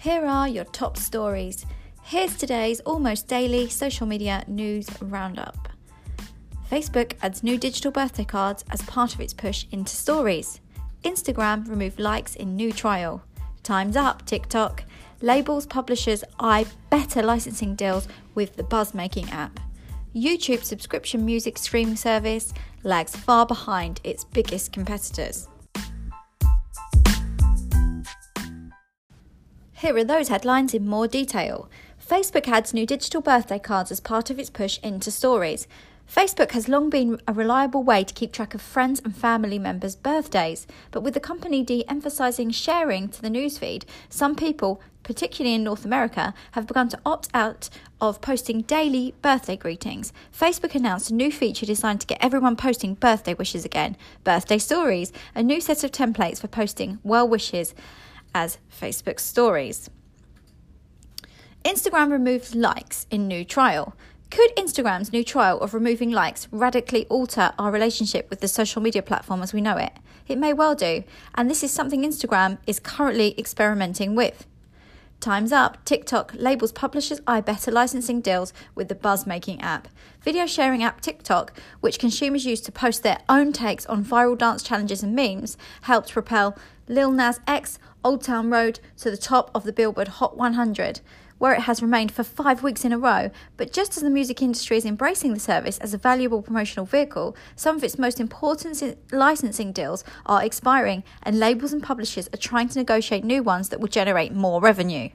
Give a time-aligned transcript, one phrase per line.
[0.00, 1.66] Here are your top stories.
[2.04, 5.68] Here's today's almost daily social media news roundup.
[6.70, 10.62] Facebook adds new digital birthday cards as part of its push into stories.
[11.04, 13.22] Instagram removed likes in new trial.
[13.62, 14.84] Time's up, TikTok.
[15.20, 19.60] Labels publishers eye better licensing deals with the buzz making app.
[20.16, 25.46] YouTube subscription music streaming service lags far behind its biggest competitors.
[29.80, 31.70] Here are those headlines in more detail.
[32.06, 35.66] Facebook adds new digital birthday cards as part of its push into stories.
[36.06, 39.96] Facebook has long been a reliable way to keep track of friends and family members'
[39.96, 45.64] birthdays, but with the company de emphasizing sharing to the newsfeed, some people, particularly in
[45.64, 47.70] North America, have begun to opt out
[48.02, 50.12] of posting daily birthday greetings.
[50.38, 55.10] Facebook announced a new feature designed to get everyone posting birthday wishes again Birthday Stories,
[55.34, 57.74] a new set of templates for posting well wishes
[58.34, 59.90] as Facebook stories.
[61.64, 63.94] Instagram removes likes in new trial.
[64.30, 69.02] Could Instagram's new trial of removing likes radically alter our relationship with the social media
[69.02, 69.92] platform as we know it?
[70.28, 71.02] It may well do,
[71.34, 74.46] and this is something Instagram is currently experimenting with.
[75.18, 75.84] Time's up.
[75.84, 79.88] TikTok labels publishers eye better licensing deals with the buzz making app.
[80.22, 84.62] Video sharing app TikTok, which consumers use to post their own takes on viral dance
[84.62, 89.64] challenges and memes, helped propel Lil Nas X Old Town Road to the top of
[89.64, 91.00] the Billboard Hot 100
[91.38, 93.30] where it has remained for five weeks in a row.
[93.56, 97.34] But just as the music industry is embracing the service as a valuable promotional vehicle,
[97.56, 102.68] some of its most important licensing deals are expiring, and labels and publishers are trying
[102.68, 105.08] to negotiate new ones that will generate more revenue.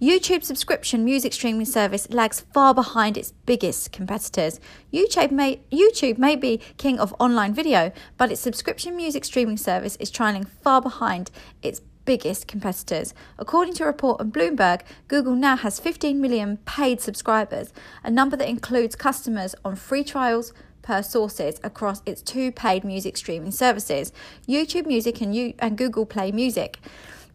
[0.00, 4.58] YouTube subscription music streaming service lags far behind its biggest competitors.
[4.90, 9.96] YouTube may, YouTube may be king of online video, but its subscription music streaming service
[9.96, 11.30] is trailing far behind
[11.62, 13.12] its biggest competitors.
[13.38, 17.70] According to a report on Bloomberg, Google now has 15 million paid subscribers,
[18.02, 23.18] a number that includes customers on free trials per sources across its two paid music
[23.18, 24.14] streaming services,
[24.48, 26.78] YouTube Music and, U- and Google Play Music.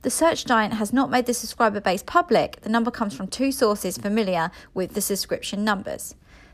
[0.06, 2.62] The search giant has not made the subscriber base public.
[2.62, 6.14] The number comes from two sources familiar with the subscription numbers.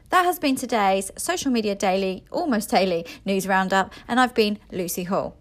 [0.09, 5.03] That has been today's social media daily, almost daily news roundup, and I've been Lucy
[5.03, 5.35] Hall.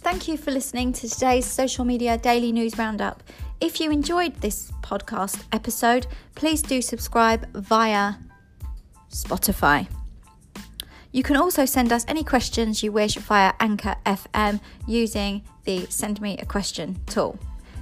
[0.00, 3.22] Thank you for listening to today's social media daily news roundup.
[3.58, 8.16] If you enjoyed this podcast episode, please do subscribe via
[9.14, 9.88] Spotify.
[11.12, 16.20] You can also send us any questions you wish via Anchor FM using the Send
[16.20, 17.38] Me a Question tool.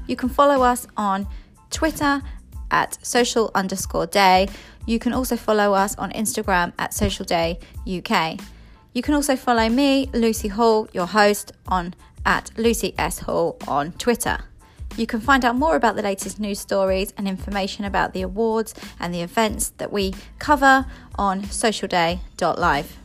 [0.06, 1.26] You can follow us on
[1.70, 2.22] Twitter
[2.70, 4.48] at social underscore day.
[4.86, 8.38] You can also follow us on Instagram at social day UK.
[8.92, 11.94] You can also follow me, Lucy Hall, your host, on
[12.26, 13.20] at Lucy S.
[13.20, 14.38] Hall on Twitter.
[14.96, 18.74] You can find out more about the latest news stories and information about the awards
[19.00, 20.86] and the events that we cover
[21.16, 23.01] on socialday.live.